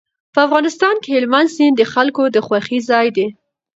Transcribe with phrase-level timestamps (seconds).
[0.33, 3.27] په افغانستان کې هلمند سیند د خلکو د خوښې ځای دی.